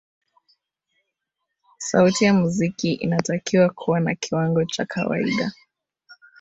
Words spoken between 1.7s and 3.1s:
sauti ya muziki